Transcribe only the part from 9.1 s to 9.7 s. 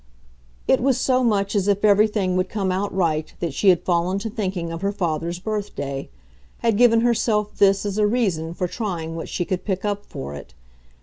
what she could